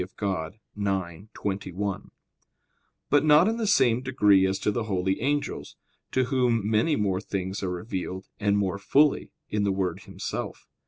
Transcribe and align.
Dei 0.01 0.07
ix, 0.07 1.27
21); 1.35 2.09
but 3.11 3.23
not 3.23 3.47
in 3.47 3.57
the 3.57 3.67
same 3.67 4.01
degree 4.01 4.47
as 4.47 4.57
to 4.57 4.71
the 4.71 4.85
holy 4.85 5.21
angels, 5.21 5.75
to 6.11 6.23
whom 6.23 6.67
many 6.67 6.95
more 6.95 7.21
things 7.21 7.61
are 7.61 7.69
revealed, 7.69 8.25
and 8.39 8.57
more 8.57 8.79
fully, 8.79 9.29
in 9.49 9.61
the 9.63 9.71
Word 9.71 9.99
Himself. 10.05 10.65